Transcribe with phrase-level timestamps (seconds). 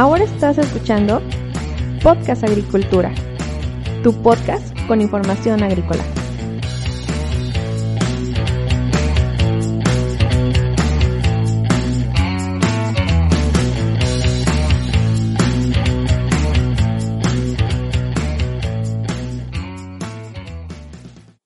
[0.00, 1.20] Ahora estás escuchando
[2.04, 3.12] Podcast Agricultura,
[4.04, 6.04] tu podcast con información agrícola.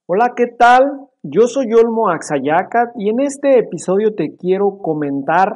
[0.05, 1.09] Hola, ¿qué tal?
[1.23, 5.55] Yo soy Olmo Axayacat y en este episodio te quiero comentar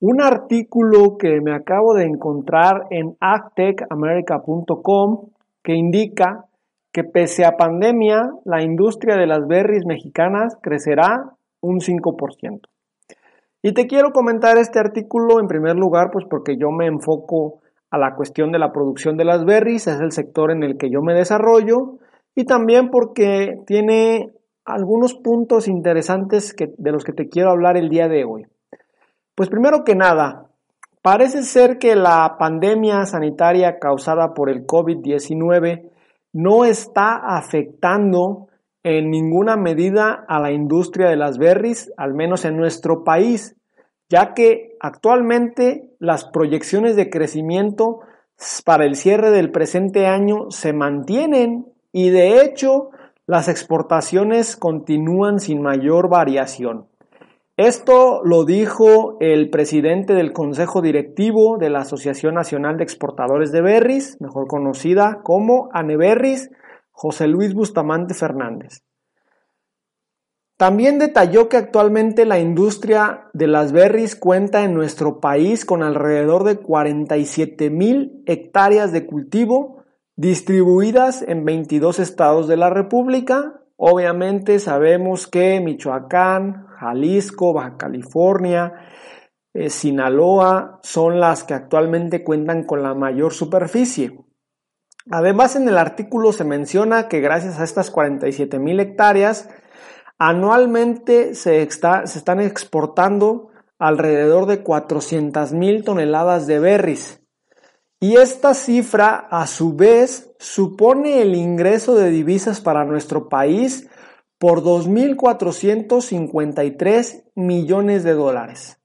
[0.00, 5.30] un artículo que me acabo de encontrar en agtechamerica.com
[5.62, 6.44] que indica
[6.92, 12.60] que pese a pandemia, la industria de las berries mexicanas crecerá un 5%.
[13.62, 17.98] Y te quiero comentar este artículo en primer lugar, pues porque yo me enfoco a
[17.98, 21.02] la cuestión de la producción de las berries, es el sector en el que yo
[21.02, 21.98] me desarrollo,
[22.34, 24.32] y también porque tiene
[24.64, 28.46] algunos puntos interesantes que, de los que te quiero hablar el día de hoy.
[29.38, 30.48] Pues primero que nada,
[31.00, 35.92] parece ser que la pandemia sanitaria causada por el COVID-19
[36.32, 38.48] no está afectando
[38.82, 43.54] en ninguna medida a la industria de las berries, al menos en nuestro país,
[44.08, 48.00] ya que actualmente las proyecciones de crecimiento
[48.64, 52.90] para el cierre del presente año se mantienen y de hecho
[53.24, 56.87] las exportaciones continúan sin mayor variación.
[57.58, 63.60] Esto lo dijo el presidente del Consejo Directivo de la Asociación Nacional de Exportadores de
[63.60, 66.52] Berries, mejor conocida como Aneberries,
[66.92, 68.84] José Luis Bustamante Fernández.
[70.56, 76.44] También detalló que actualmente la industria de las berries cuenta en nuestro país con alrededor
[76.44, 79.82] de 47 mil hectáreas de cultivo
[80.14, 83.62] distribuidas en 22 estados de la República.
[83.80, 88.72] Obviamente sabemos que Michoacán, Jalisco, Baja California,
[89.54, 94.18] eh, Sinaloa son las que actualmente cuentan con la mayor superficie.
[95.12, 99.48] Además, en el artículo se menciona que gracias a estas 47 mil hectáreas,
[100.18, 107.17] anualmente se, se, están exportando alrededor de 400 mil toneladas de berries.
[108.00, 113.88] Y esta cifra, a su vez, supone el ingreso de divisas para nuestro país
[114.38, 118.78] por 2.453 millones de dólares.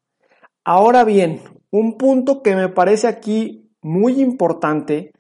[0.66, 5.12] Ahora bien, un punto que me parece aquí muy importante,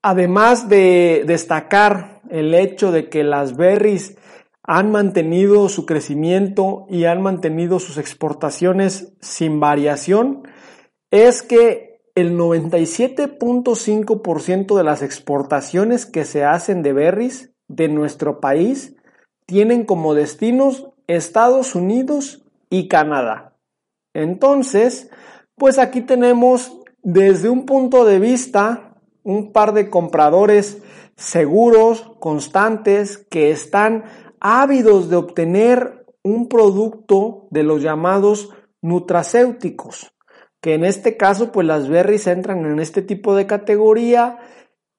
[0.00, 4.16] además de destacar el hecho de que las berries
[4.62, 10.48] han mantenido su crecimiento y han mantenido sus exportaciones sin variación,
[11.10, 18.94] es que el 97.5% de las exportaciones que se hacen de berries de nuestro país
[19.46, 23.56] tienen como destinos Estados Unidos y Canadá.
[24.14, 25.10] Entonces,
[25.56, 30.82] pues aquí tenemos desde un punto de vista un par de compradores
[31.16, 34.04] seguros, constantes, que están
[34.40, 38.50] ávidos de obtener un producto de los llamados
[38.80, 40.13] nutracéuticos,
[40.64, 44.38] que en este caso pues las berries entran en este tipo de categoría,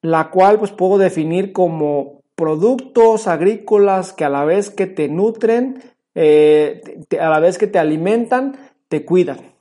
[0.03, 5.81] la cual pues puedo definir como productos agrícolas que a la vez que te nutren,
[6.13, 6.83] eh,
[7.19, 8.55] a la vez que te alimentan,
[8.89, 9.55] te cuidan.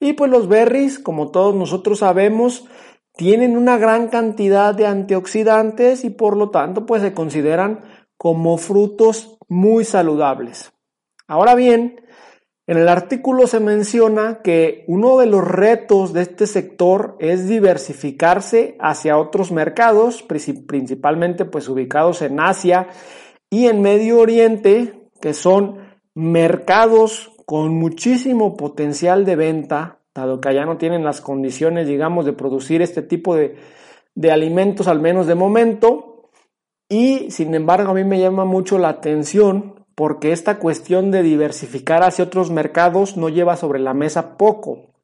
[0.00, 2.66] Y pues los berries, como todos nosotros sabemos,
[3.14, 7.84] tienen una gran cantidad de antioxidantes y por lo tanto pues se consideran
[8.16, 10.72] como frutos muy saludables.
[11.26, 12.06] Ahora bien,
[12.70, 18.76] en el artículo se menciona que uno de los retos de este sector es diversificarse
[18.78, 22.86] hacia otros mercados, principalmente pues ubicados en Asia
[23.50, 25.78] y en Medio Oriente, que son
[26.14, 32.34] mercados con muchísimo potencial de venta, dado que allá no tienen las condiciones, digamos, de
[32.34, 33.56] producir este tipo de,
[34.14, 36.30] de alimentos, al menos de momento.
[36.88, 42.02] Y sin embargo, a mí me llama mucho la atención porque esta cuestión de diversificar
[42.02, 44.94] hacia otros mercados no lleva sobre la mesa poco.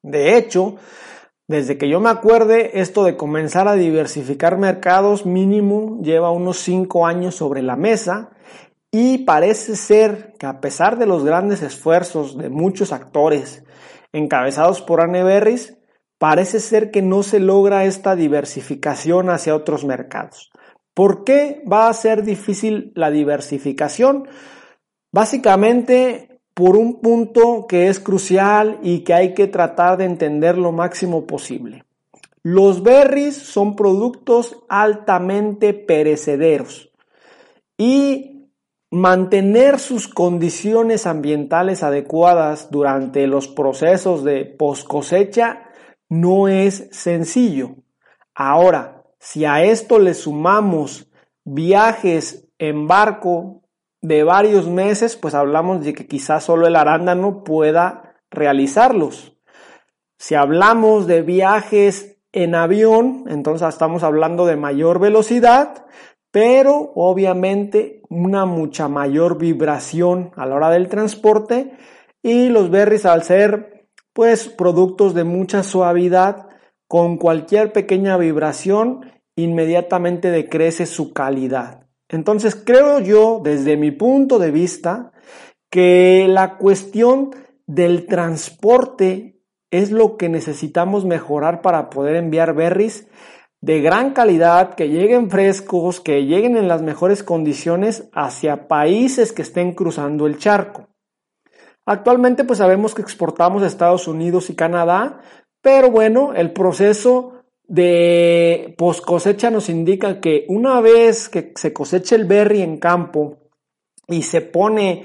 [0.00, 0.76] De hecho,
[1.48, 7.04] desde que yo me acuerde, esto de comenzar a diversificar mercados mínimo lleva unos 5
[7.04, 8.30] años sobre la mesa
[8.92, 13.64] y parece ser que a pesar de los grandes esfuerzos de muchos actores
[14.12, 15.76] encabezados por Anne Berris,
[16.16, 20.52] parece ser que no se logra esta diversificación hacia otros mercados.
[20.98, 24.26] ¿Por qué va a ser difícil la diversificación?
[25.12, 30.72] Básicamente por un punto que es crucial y que hay que tratar de entender lo
[30.72, 31.84] máximo posible.
[32.42, 36.90] Los berries son productos altamente perecederos
[37.76, 38.50] y
[38.90, 45.62] mantener sus condiciones ambientales adecuadas durante los procesos de post cosecha
[46.08, 47.76] no es sencillo.
[48.34, 51.10] Ahora, si a esto le sumamos
[51.44, 53.62] viajes en barco
[54.00, 59.36] de varios meses, pues hablamos de que quizás solo el arándano pueda realizarlos.
[60.18, 65.86] Si hablamos de viajes en avión, entonces estamos hablando de mayor velocidad,
[66.30, 71.76] pero obviamente una mucha mayor vibración a la hora del transporte
[72.22, 76.47] y los berries al ser pues productos de mucha suavidad
[76.88, 81.86] con cualquier pequeña vibración inmediatamente decrece su calidad.
[82.08, 85.12] Entonces creo yo desde mi punto de vista
[85.70, 87.30] que la cuestión
[87.66, 93.06] del transporte es lo que necesitamos mejorar para poder enviar berries
[93.60, 99.42] de gran calidad, que lleguen frescos, que lleguen en las mejores condiciones hacia países que
[99.42, 100.88] estén cruzando el charco.
[101.84, 105.20] Actualmente pues sabemos que exportamos a Estados Unidos y Canadá,
[105.60, 112.16] pero bueno, el proceso de post cosecha nos indica que una vez que se cosecha
[112.16, 113.38] el berry en campo
[114.06, 115.04] y se pone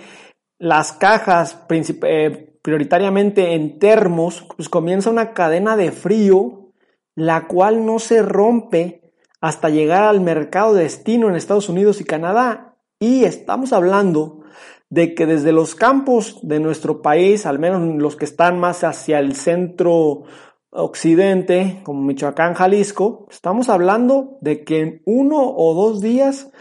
[0.57, 6.71] las cajas eh, prioritariamente en termos, pues comienza una cadena de frío,
[7.15, 12.05] la cual no se rompe hasta llegar al mercado de destino en Estados Unidos y
[12.05, 12.77] Canadá.
[12.97, 14.43] Y estamos hablando
[14.93, 19.17] de que desde los campos de nuestro país, al menos los que están más hacia
[19.17, 20.25] el centro
[20.69, 26.51] occidente, como Michoacán, Jalisco, estamos hablando de que en uno o dos días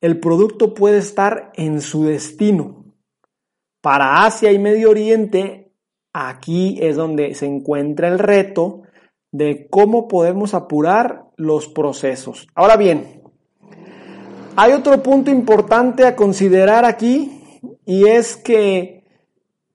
[0.00, 2.86] el producto puede estar en su destino
[3.82, 5.70] para Asia y Medio Oriente,
[6.14, 8.80] aquí es donde se encuentra el reto
[9.30, 12.48] de cómo podemos apurar los procesos.
[12.54, 13.20] Ahora bien,
[14.56, 17.33] hay otro punto importante a considerar aquí
[17.86, 19.04] y es que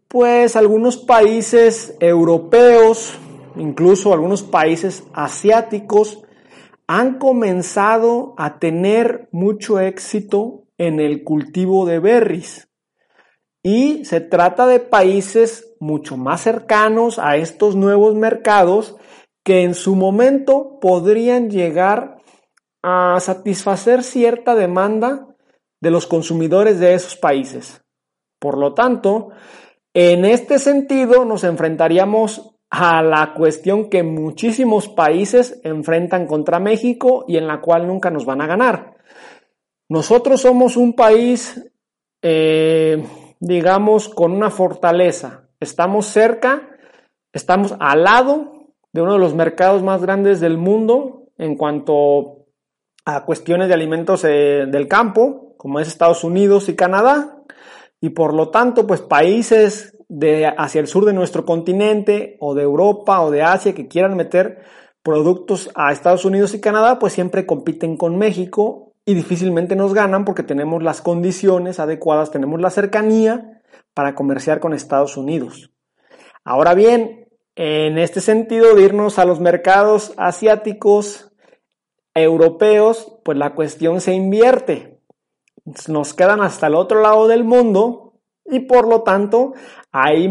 [0.07, 3.13] pues algunos países europeos,
[3.56, 6.23] incluso algunos países asiáticos,
[6.88, 12.69] han comenzado a tener mucho éxito en el cultivo de berries.
[13.61, 18.95] Y se trata de países mucho más cercanos a estos nuevos mercados
[19.44, 22.17] que en su momento podrían llegar
[22.81, 25.27] a satisfacer cierta demanda
[25.81, 27.81] de los consumidores de esos países.
[28.39, 29.30] Por lo tanto,
[29.94, 37.38] en este sentido nos enfrentaríamos a la cuestión que muchísimos países enfrentan contra México y
[37.38, 38.95] en la cual nunca nos van a ganar.
[39.89, 41.69] Nosotros somos un país
[42.21, 43.03] eh,
[43.39, 45.47] digamos, con una fortaleza.
[45.59, 46.69] Estamos cerca,
[47.33, 52.47] estamos al lado de uno de los mercados más grandes del mundo en cuanto
[53.06, 57.38] a cuestiones de alimentos eh, del campo, como es Estados Unidos y Canadá,
[58.01, 62.63] y por lo tanto, pues países de hacia el sur de nuestro continente o de
[62.63, 64.63] Europa o de Asia que quieran meter
[65.04, 70.25] productos a Estados Unidos y Canadá, pues siempre compiten con México y difícilmente nos ganan
[70.25, 73.62] porque tenemos las condiciones adecuadas, tenemos la cercanía
[73.94, 75.72] para comerciar con Estados Unidos.
[76.44, 81.30] Ahora bien, en este sentido de irnos a los mercados asiáticos,
[82.13, 84.88] europeos, pues la cuestión se invierte.
[85.88, 88.14] Nos quedan hasta el otro lado del mundo
[88.45, 89.54] y por lo tanto
[89.92, 90.28] hay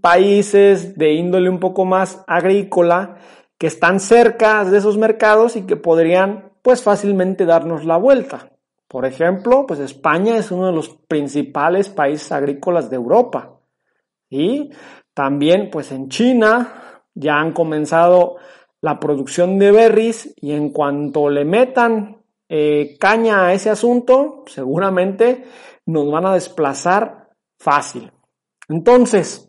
[0.00, 3.16] países de índole un poco más agrícola
[3.58, 8.50] que están cerca de esos mercados y que podrían pues fácilmente darnos la vuelta.
[8.88, 13.60] Por ejemplo, pues España es uno de los principales países agrícolas de Europa.
[14.28, 14.70] Y
[15.14, 18.36] también pues en China ya han comenzado
[18.80, 22.15] la producción de berries y en cuanto le metan
[22.48, 25.44] eh, caña a ese asunto, seguramente
[25.86, 28.12] nos van a desplazar fácil.
[28.68, 29.46] Entonces,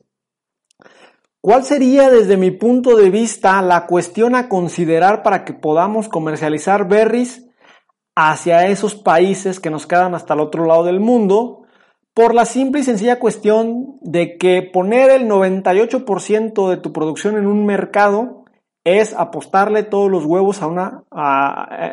[1.48, 6.90] ¿Cuál sería desde mi punto de vista la cuestión a considerar para que podamos comercializar
[6.90, 7.48] berries
[8.18, 11.62] hacia esos países que nos quedan hasta el otro lado del mundo?
[12.14, 17.48] Por la simple y sencilla cuestión de que poner el 98% de tu producción en
[17.48, 18.37] un mercado
[18.88, 21.04] es apostarle todos los huevos a una,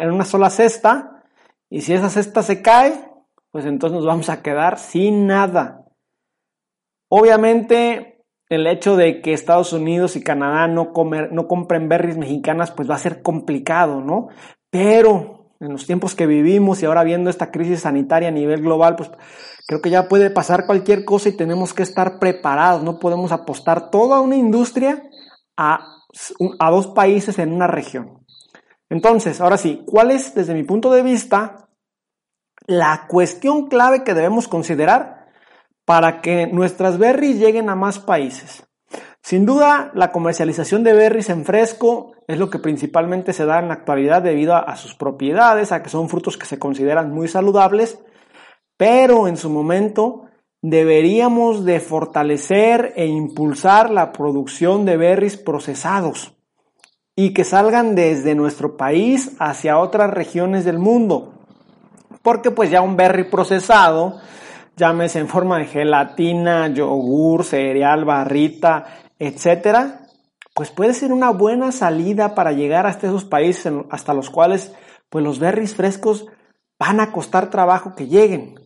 [0.00, 1.22] en una sola cesta
[1.68, 2.92] y si esa cesta se cae,
[3.50, 5.84] pues entonces nos vamos a quedar sin nada.
[7.08, 12.70] Obviamente el hecho de que Estados Unidos y Canadá no, comer, no compren berries mexicanas,
[12.70, 14.28] pues va a ser complicado, ¿no?
[14.70, 18.96] Pero en los tiempos que vivimos y ahora viendo esta crisis sanitaria a nivel global,
[18.96, 19.10] pues
[19.66, 23.90] creo que ya puede pasar cualquier cosa y tenemos que estar preparados, no podemos apostar
[23.90, 25.02] toda una industria
[25.56, 25.98] a,
[26.58, 28.24] a dos países en una región.
[28.90, 31.68] Entonces, ahora sí, ¿cuál es, desde mi punto de vista,
[32.66, 35.24] la cuestión clave que debemos considerar
[35.84, 38.64] para que nuestras berries lleguen a más países.
[39.22, 43.68] Sin duda, la comercialización de berries en fresco es lo que principalmente se da en
[43.68, 48.02] la actualidad debido a, sus propiedades, a que son frutos que se consideran muy saludables,
[48.76, 50.26] pero en su momento
[50.66, 56.32] deberíamos de fortalecer e impulsar la producción de berries procesados
[57.14, 61.34] y que salgan desde nuestro país hacia otras regiones del mundo.
[62.22, 64.18] Porque pues ya un berry procesado,
[64.74, 68.86] llámese en forma de gelatina, yogur, cereal, barrita,
[69.18, 70.06] etcétera,
[70.54, 74.72] pues puede ser una buena salida para llegar hasta esos países hasta los cuales
[75.10, 76.24] pues los berries frescos
[76.78, 78.63] van a costar trabajo que lleguen.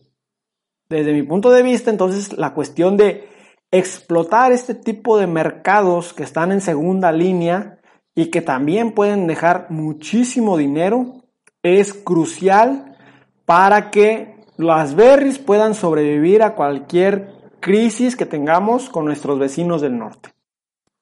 [0.89, 3.27] Desde mi punto de vista, entonces la cuestión de
[3.69, 7.77] explotar este tipo de mercados que están en segunda línea
[8.15, 11.21] y que también pueden dejar muchísimo dinero
[11.61, 12.97] es crucial
[13.45, 19.95] para que las berries puedan sobrevivir a cualquier crisis que tengamos con nuestros vecinos del
[19.95, 20.29] norte.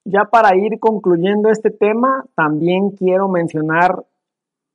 [0.03, 4.06] Ya para ir concluyendo este tema, también quiero mencionar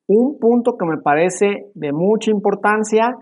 [0.06, 3.18] un punto que me parece de mucha importancia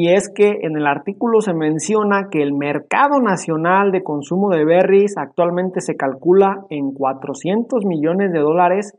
[0.00, 4.64] y es que en el artículo se menciona que el mercado nacional de consumo de
[4.64, 8.96] berries actualmente se calcula en 400 millones de dólares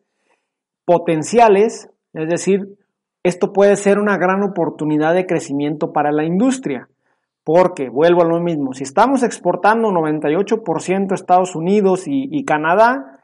[0.83, 2.75] potenciales, es decir,
[3.23, 6.89] esto puede ser una gran oportunidad de crecimiento para la industria.
[7.45, 13.21] Porque, vuelvo a lo mismo, si estamos exportando 98% a Estados Unidos y, Canadá,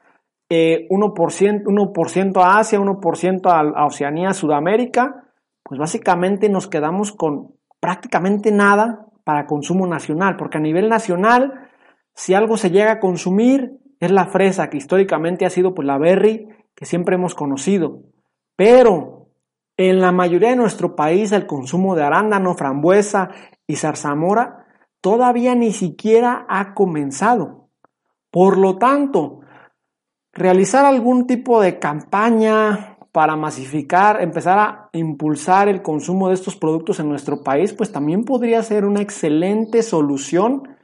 [0.50, 5.26] 1%, eh, 1 a Asia, 1% a, a Oceanía, Sudamérica,
[5.62, 7.55] pues básicamente nos quedamos con
[7.86, 11.70] prácticamente nada para consumo nacional, porque a nivel nacional,
[12.16, 16.00] si algo se llega a consumir, es la fresa, que históricamente ha sido pues la
[16.00, 18.02] berry que siempre hemos conocido.
[18.56, 19.28] Pero
[19.78, 23.30] en la mayoría de nuestro país el consumo de arándano, frambuesa
[23.68, 24.66] y zarzamora
[25.00, 27.70] todavía ni siquiera ha comenzado.
[28.32, 29.42] Por lo tanto,
[30.34, 37.00] realizar algún tipo de campaña para masificar, empezar a impulsar el consumo de estos productos
[37.00, 40.76] en nuestro país, pues también podría ser una excelente solución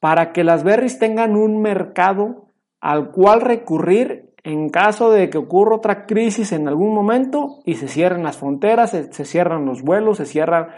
[0.00, 5.76] para que las berries tengan un mercado al cual recurrir en caso de que ocurra
[5.76, 10.16] otra crisis en algún momento y se cierren las fronteras, se, se cierran los vuelos,
[10.16, 10.68] se cierran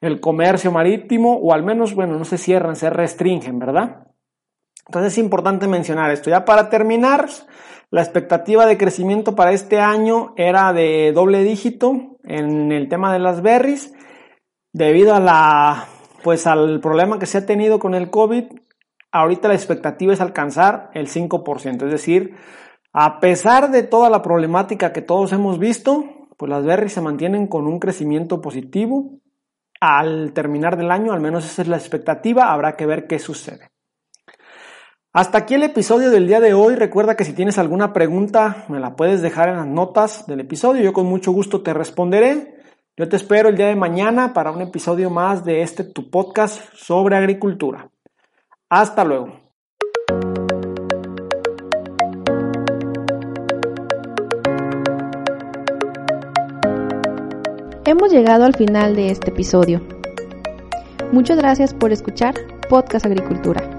[0.00, 4.08] el comercio marítimo o al menos, bueno, no se cierran, se restringen, ¿verdad?
[4.86, 6.30] Entonces es importante mencionar esto.
[6.30, 7.28] Ya para terminar,
[7.90, 13.18] la expectativa de crecimiento para este año era de doble dígito en el tema de
[13.18, 13.92] las berries
[14.72, 15.88] debido a la
[16.22, 18.44] pues al problema que se ha tenido con el COVID.
[19.10, 22.36] Ahorita la expectativa es alcanzar el 5%, es decir,
[22.94, 27.46] a pesar de toda la problemática que todos hemos visto, pues las berries se mantienen
[27.46, 29.18] con un crecimiento positivo
[29.80, 33.71] al terminar del año, al menos esa es la expectativa, habrá que ver qué sucede.
[35.14, 36.74] Hasta aquí el episodio del día de hoy.
[36.74, 40.82] Recuerda que si tienes alguna pregunta me la puedes dejar en las notas del episodio.
[40.82, 42.54] Yo con mucho gusto te responderé.
[42.96, 46.62] Yo te espero el día de mañana para un episodio más de este tu podcast
[46.74, 47.90] sobre agricultura.
[48.70, 49.38] Hasta luego.
[57.84, 59.82] Hemos llegado al final de este episodio.
[61.12, 62.34] Muchas gracias por escuchar
[62.70, 63.71] Podcast Agricultura.